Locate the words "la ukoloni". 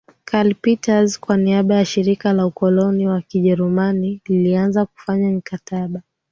2.33-3.07